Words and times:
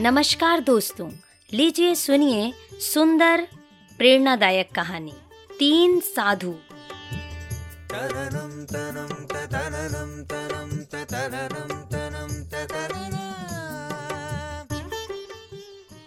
नमस्कार 0.00 0.60
दोस्तों 0.60 1.10
लीजिए 1.52 1.94
सुनिए 1.94 2.52
सुंदर 2.72 3.48
प्रेरणादायक 3.98 4.74
कहानी 4.74 5.12
तीन 5.58 6.00
साधु। 6.00 6.54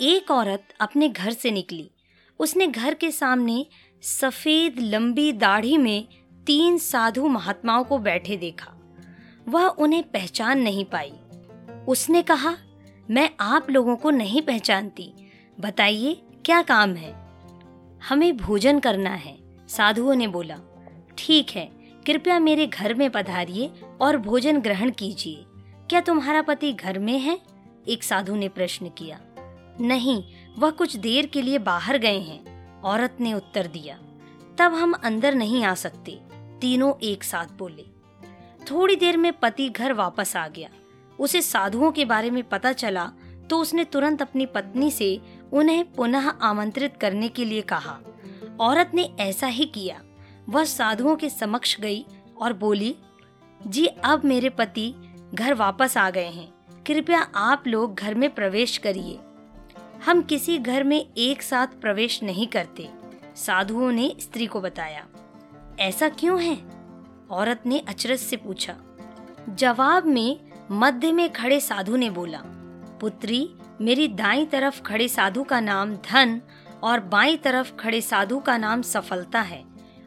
एक 0.00 0.30
औरत 0.30 0.68
अपने 0.80 1.08
घर 1.08 1.32
से 1.32 1.50
निकली। 1.50 1.90
उसने 2.38 2.66
घर 2.66 2.94
के 2.94 3.10
सामने 3.10 3.66
सफ़ेद 4.02 4.74
लंबी 4.78 5.32
दाढ़ी 5.32 5.78
में 5.78 6.08
तीन 6.46 6.78
साधु 6.78 7.28
महात्माओं 7.28 7.84
को 7.84 7.98
बैठे 7.98 8.36
देखा। 8.36 8.74
वह 9.48 9.66
उन्हें 9.66 10.02
पहचान 10.02 10.60
नहीं 10.60 10.84
पाई। 10.84 11.12
उसने 11.88 12.22
कहा 12.22 12.56
मैं 13.12 13.30
आप 13.40 13.70
लोगों 13.70 13.96
को 13.96 14.10
नहीं 14.10 14.42
पहचानती। 14.42 15.12
बताइए, 15.60 16.22
क्या 16.44 16.62
काम 16.62 16.94
है? 16.94 17.12
हमें 18.08 18.36
भोजन 18.36 18.78
करना 18.80 19.10
है, 19.10 19.36
साधुओं 19.68 20.14
ने 20.14 20.26
बोला। 20.26 20.56
ठीक 21.18 21.50
है, 21.50 21.66
कृपया 22.06 22.38
मेरे 22.38 22.66
घर 22.66 22.94
में 22.94 23.10
पधारिए 23.10 23.70
और 24.00 24.16
भोजन 24.16 24.60
ग्रहण 24.60 24.90
कीजिए। 24.90 25.44
क्या 25.90 26.00
तुम्हारा 26.00 26.42
पति 26.42 26.72
घर 26.72 26.98
में 26.98 27.18
है? 27.18 27.38
एक 27.88 28.02
साधु 28.02 28.36
ने 28.36 28.48
प्रश्न 28.48 28.88
किया। 28.88 29.20
नहीं, 29.80 30.22
वह 30.58 30.70
कुछ 30.70 30.96
देर 30.96 31.26
के 31.26 31.42
लिए 31.42 31.58
बाहर 31.58 31.98
गए 31.98 32.18
हैं, 32.18 32.80
औरत 32.80 33.16
ने 33.20 33.34
उत्तर 33.34 33.66
दिया। 33.66 33.98
तब 34.58 34.74
हम 34.74 34.92
अंदर 34.92 35.34
नहीं 35.34 35.64
आ 35.64 35.74
सकते, 35.74 36.20
तीनों 36.60 36.94
एक 37.02 37.24
साथ 37.24 37.58
बोले। 37.58 37.84
थोड़ी 38.70 38.96
देर 38.96 39.16
में 39.16 39.32
पति 39.32 39.68
घर 39.68 39.92
वापस 39.92 40.36
आ 40.36 40.48
गया। 40.48 40.68
उसे 41.22 41.40
साधुओं 41.42 41.90
के 41.92 42.04
बारे 42.04 42.30
में 42.30 42.42
पता 42.44 42.72
चला 42.72 43.10
तो 43.50 43.58
उसने 43.58 43.84
तुरंत 43.84 44.22
अपनी 44.22 44.46
पत्नी 44.46 44.90
से 44.90 45.20
उन्हें 45.52 45.84
पुनः 45.92 46.28
आमंत्रित 46.42 46.96
करने 46.96 47.28
के 47.28 47.44
लिए 47.44 47.60
कहा। 47.62 47.98
औरत 48.60 48.90
ने 48.94 49.02
ऐसा 49.20 49.46
ही 49.46 49.64
किया। 49.64 50.00
वह 50.48 50.64
साधुओं 50.64 51.16
के 51.16 51.28
समक्ष 51.30 51.78
गई 51.80 52.04
और 52.40 52.52
बोली, 52.52 52.94
जी, 53.60 53.86
अब 53.86 54.24
मेरे 54.24 54.48
पति 54.48 54.92
घर 55.34 55.54
वापस 55.54 55.96
आ 55.96 56.08
गए 56.10 56.28
हैं। 56.28 56.52
कृपया 56.86 57.20
आप 57.36 57.64
लोग 57.66 57.94
घर 57.94 58.14
में 58.14 58.28
प्रवेश 58.34 58.76
करिए। 58.78 59.18
हम 60.06 60.22
किसी 60.22 60.58
घर 60.58 60.84
में 60.84 60.98
एक 61.18 61.42
साथ 61.42 61.80
प्रवेश 61.80 62.22
नहीं 62.22 62.46
करते, 62.46 62.88
साधुओं 63.36 63.90
ने 63.92 64.14
स्त्री 64.20 64.46
को 64.46 64.60
बताया। 64.60 65.06
ऐसा 65.80 66.08
क्यों 66.08 66.40
है? 66.42 66.56
औरत 67.30 67.62
ने 67.66 67.78
अचरज 67.88 68.18
से 68.18 68.36
पूछा। 68.36 68.76
जवाब 69.48 70.06
में 70.06 70.51
मध्य 70.74 71.12
में 71.12 71.32
खड़े 71.32 71.60
साधु 71.60 71.96
ने 71.96 72.10
बोला, 72.10 72.38
पुत्री, 73.00 73.54
मेरी 73.80 74.08
दाई 74.08 74.46
तरफ़ 74.46 74.82
खड़े 74.82 75.08
साधु 75.08 75.42
का 75.42 75.60
नाम 75.60 75.94
धन 75.94 76.40
और 76.82 77.00
बाई 77.00 77.36
तरफ़ 77.36 77.76
खड़े 77.76 78.00
साधु 78.00 78.38
का 78.38 78.56
नाम 78.56 78.82
सफलता 78.82 79.40
है 79.40 79.64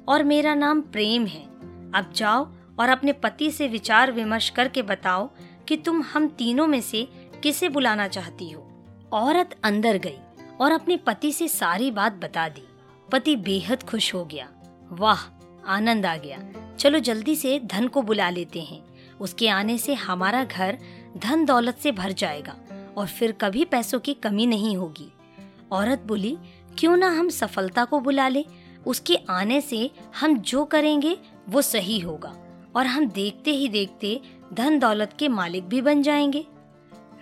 और 0.08 0.24
मेरा 0.24 0.56
नाम 0.56 0.82
प्रेम 0.82 1.26
है। 1.26 1.44
अब 1.92 2.14
जाओ 2.16 2.52
और 2.80 2.90
अपने 2.90 3.14
पति 3.14 3.52
से 3.52 3.68
विचार 3.68 4.12
विमर्श 4.12 4.50
करके 4.50 4.82
बताओ 4.82 5.30
कि 5.68 5.78
तुम 5.78 6.02
हम 6.02 6.28
तीनों 6.28 6.68
में 6.68 6.82
से 6.82 7.10
किसे 7.44 7.70
बुलाना 7.70 8.08
चाहती 8.08 8.52
हो? 8.52 8.84
औरत 9.14 9.56
अंदर 9.64 9.98
गई 9.98 10.18
और 10.62 10.72
अपने 10.72 10.98
पति 10.98 11.32
से 11.32 11.48
सारी 11.48 11.92
बात 11.92 12.14
बता 12.14 12.50
दी। 12.50 12.68
पति 13.12 13.36
बेहद 13.36 13.84
खुश 13.84 14.14
हो 14.14 14.26
गया। 14.26 14.50
वाह, 14.92 15.20
आनंद 15.68 16.06
आ 16.06 16.16
गया। 16.16 16.40
चलो 16.80 17.00
जल्दी 17.00 17.36
से 17.36 17.60
धन 17.66 17.88
को 17.88 18.02
बुला 18.02 18.30
लेते 18.30 18.62
हैं। 18.62 18.95
उसके 19.22 19.48
आने 19.48 19.78
से 19.78 19.94
हमारा 19.94 20.44
घर 20.44 20.78
धन 21.18 21.46
दौलत 21.46 21.78
से 21.78 21.92
भर 21.92 22.12
जाएगा 22.12 22.56
और 22.98 23.08
फिर 23.08 23.32
कभी 23.32 23.66
पैसों 23.66 24.00
की 24.00 24.14
कमी 24.14 24.46
नहीं 24.46 24.78
होगी। 24.78 25.14
औरत 25.72 26.04
बोली, 26.06 26.38
क्यों 26.80 26.98
ना 26.98 27.10
हम 27.10 27.30
सफलता 27.30 27.86
को 27.86 28.00
बुला 28.00 28.28
ले? 28.28 28.46
उसके 28.86 29.16
आने 29.30 29.62
से 29.62 29.92
हम 30.22 30.38
जो 30.38 30.66
करेंगे, 30.66 31.18
वो 31.50 31.62
सही 31.62 32.00
होगा 32.00 32.36
और 32.76 32.86
हम 32.86 33.06
देखते 33.06 33.52
ही 33.52 33.68
देखते 33.68 34.22
धन 34.54 34.80
दौलत 34.80 35.14
के 35.20 35.28
मालिक 35.28 35.68
भी 35.70 35.82
बन 35.82 36.02
जाएँगे। 36.02 36.46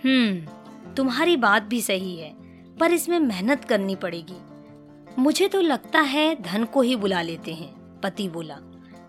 हम्म 0.06 0.46
तुम्हारी 0.94 1.38
बात 1.38 1.64
भी 1.64 1.82
सही 1.82 2.18
है, 2.18 2.36
पर 2.78 2.92
इसमें 2.92 3.20
मेहनत 3.20 3.66
करनी 3.66 3.96
पड़ेगी। 3.96 4.38
मुझे 5.20 5.48
तो 5.48 5.62
लगता 5.62 6.00
है 6.00 6.42
धन 6.42 6.64
को 6.64 6.82
ही 6.82 6.96
बुला 6.96 7.22
लेते 7.22 7.54
हैं, 7.54 8.02
पति 8.02 8.30
बोला। 8.30 8.58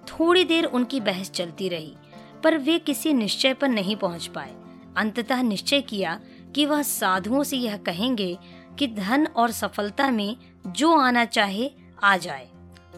थोड़ी 0.06 0.44
देर 0.44 0.65
उनकी 0.65 1.00
बहस 1.00 1.31
चलती 1.31 1.69
रही। 1.69 1.97
पर 2.44 2.59
वे 2.59 2.78
किसी 2.78 3.12
निश्चय 3.12 3.55
पर 3.55 3.69
नहीं 3.69 3.97
पहुँच 3.97 4.27
पाए। 4.27 4.55
अंततः 4.97 5.43
निश्चय 5.43 5.81
किया 5.81 6.21
कि 6.55 6.66
वह 6.66 6.82
साधुओं 6.82 7.43
से 7.43 7.56
यह 7.56 7.77
कहेंगे 7.77 8.38
कि 8.78 8.87
धन 8.87 9.27
और 9.27 9.50
सफलता 9.50 10.10
में 10.10 10.37
जो 10.66 10.97
आना 10.97 11.25
चाहे, 11.25 11.71
आ 12.03 12.16
जाए। 12.16 12.49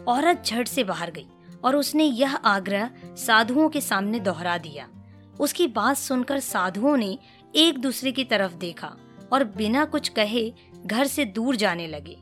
औरत 0.07 0.43
झट 0.45 0.67
से 0.67 0.83
बाहर 0.83 1.11
गई 1.11 1.27
और 1.63 1.75
उसने 1.75 2.03
यह 2.03 2.35
आग्रह 2.35 2.89
साधुओं 3.05 3.69
के 3.69 3.81
सामने 3.81 4.19
दोहरा 4.19 4.57
दिया। 4.57 4.89
उसकी 5.39 5.67
बात 5.67 5.97
सुनकर 5.97 6.39
साधुओं 6.39 6.97
ने 6.97 7.19
एक 7.55 7.79
दूसरे 7.79 8.11
की 8.11 8.23
तरफ़ 8.23 8.53
देखा 8.53 8.95
और 9.33 9.43
बिना 9.43 9.85
कुछ 9.85 10.09
कहे 10.09 10.53
घर 10.85 11.07
से 11.07 11.25
दूर 11.25 11.55
जाने 11.55 11.87
लगे। 11.87 12.17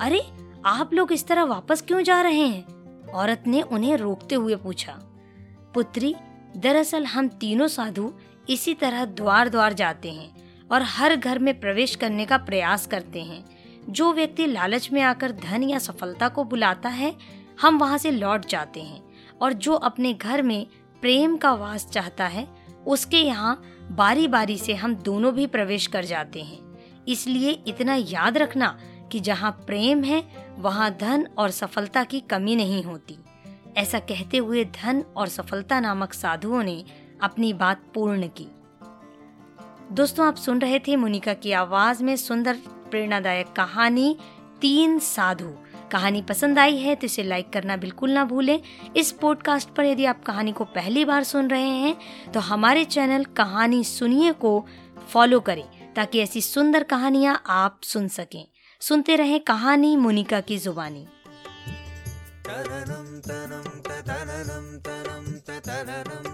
अरे, 0.00 0.22
आप 0.66 0.94
लोग 0.94 1.12
इस 1.12 1.26
तरह 1.26 1.44
वापस 1.44 1.82
क्यों 1.82 2.02
जा 2.02 2.22
रहे 2.22 2.46
हैं? 2.46 2.64
औरत 3.08 3.44
ने 3.46 3.62
उन्हें 3.62 3.96
रोकते 3.96 4.34
हुए 4.34 4.56
पूछा। 4.56 4.92
पुत्री 5.74 6.14
दरअसल 6.56 7.04
हम 7.04 7.28
तीनों 7.28 7.68
साधु 7.68 8.12
इसी 8.48 8.74
तरह 8.74 9.04
द्वार 9.04 9.48
द्वार 9.48 9.72
जाते 9.72 10.10
हैं 10.10 10.68
और 10.68 10.82
हर 10.82 11.16
घर 11.16 11.38
में 11.38 11.60
प्रवेश 11.60 11.94
करने 11.94 12.26
का 12.26 12.36
प्रयास 12.38 12.86
करते 12.86 13.22
हैं। 13.22 13.44
जो 13.88 14.12
व्यक्ति 14.12 14.46
लालच 14.46 14.90
में 14.92 15.02
आकर 15.02 15.32
धन 15.32 15.62
या 15.62 15.78
सफलता 15.78 16.28
को 16.28 16.44
बुलाता 16.44 16.88
है, 16.88 17.14
हम 17.60 17.78
वहाँ 17.78 17.98
से 17.98 18.10
लौट 18.10 18.46
जाते 18.46 18.80
हैं 18.80 19.02
और 19.40 19.52
जो 19.52 19.74
अपने 19.74 20.12
घर 20.14 20.42
में 20.42 20.66
प्रेम 21.02 21.36
का 21.36 21.52
वास 21.52 21.86
चाहता 21.86 22.26
है, 22.26 22.46
उसके 22.86 23.16
यहाँ 23.16 23.62
बारी 23.90 24.28
बारी 24.28 24.56
से 24.58 24.74
हम 24.74 24.94
दोनों 24.94 25.32
भी 25.34 25.46
प्रवेश 25.46 25.86
कर 25.86 26.04
जाते 26.04 26.42
हैं। 26.42 26.58
इसलिए 27.08 27.50
इतना 27.66 27.94
याद 27.94 28.38
रखना 28.38 28.78
कि 29.12 29.20
जहाँ 29.20 29.50
प्रेम 29.66 30.04
है, 30.04 30.22
वहाँ 30.58 30.90
धन 31.00 31.26
और 31.38 31.50
सफलता 31.50 32.04
की 32.04 32.20
कमी 32.20 32.56
नहीं 32.56 32.82
होती। 32.84 33.18
ऐसा 33.76 33.98
कहते 33.98 34.36
हुए 34.36 34.64
धन 34.64 35.02
और 35.16 35.28
सफलता 35.28 35.80
नामक 35.80 36.12
साधुओं 36.12 36.62
ने 36.62 36.84
अपनी 37.22 37.52
बात 37.52 37.82
पूर्ण 37.94 38.28
की। 38.28 38.46
दोस्तों, 39.92 40.26
आप 40.26 40.36
सुन 40.36 40.60
रहे 40.60 40.78
थे 40.78 40.96
मुनिका 40.96 41.34
की 41.34 41.52
आवाज़ 41.52 42.02
में 42.04 42.14
सुंदर, 42.16 42.58
प्रेरणादायक 42.90 43.52
कहानी, 43.52 44.16
तीन 44.60 44.98
साधु। 44.98 45.52
कहानी 45.92 46.22
पसंद 46.22 46.58
आई 46.58 46.76
है 46.76 46.94
तो 46.94 47.04
इसे 47.04 47.22
लाइक 47.22 47.50
करना 47.50 47.76
बिल्कुल 47.76 48.10
ना 48.10 48.24
भूलें। 48.24 48.60
इस 48.96 49.10
पॉडकास्ट 49.12 49.68
पर 49.68 49.84
यदि 49.84 50.04
आप 50.04 50.22
कहानी 50.24 50.52
को 50.52 50.64
पहली 50.64 51.04
बार 51.04 51.24
सुन 51.24 51.48
रहे 51.48 51.68
हैं 51.68 51.96
तो 52.32 52.40
हमारे 52.40 52.84
चैनल 52.84 53.24
कहानी 53.24 53.82
सुनिए 53.84 54.32
को 54.32 54.66
फॉलो 55.08 55.40
करें, 55.40 55.64
ताकि 55.94 56.20
ऐसी 56.20 56.40
सुंदर 56.40 56.82
कहानियाँ 56.82 57.42
आप 57.46 57.80
सुन 57.82 58.08
सकें। 58.08 58.46
सुनते 58.80 59.16
रहें 59.16 59.40
कहानी 59.40 59.96
मुनिका 59.96 60.40
की 60.40 60.58
जुबानी। 60.58 61.06
तननं 62.50 63.08
तनं 63.26 63.66
च 63.86 64.64
तनं 64.86 65.26
च 65.46 66.29